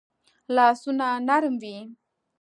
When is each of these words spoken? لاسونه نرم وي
لاسونه 0.55 1.07
نرم 1.27 1.53
وي 1.63 1.75